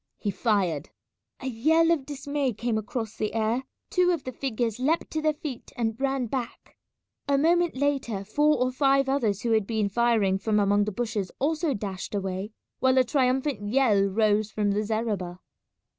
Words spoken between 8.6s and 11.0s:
five others who had been firing from among the